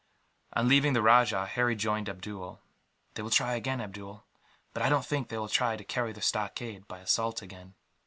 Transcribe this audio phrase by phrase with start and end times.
[0.53, 2.63] On leaving the rajah, Harry joined Abdool.
[3.13, 4.25] "They will try again, Abdool;
[4.73, 7.75] but I don't think they will try to carry the stockade by assault again."